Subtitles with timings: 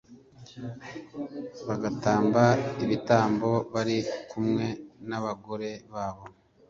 [1.67, 2.43] bagatamba
[2.83, 3.97] ibitambo bari
[4.29, 4.65] kumwe
[5.07, 6.25] n abagore babo